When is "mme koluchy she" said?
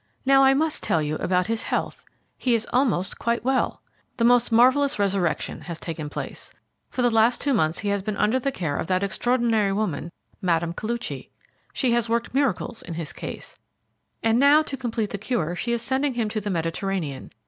10.41-11.91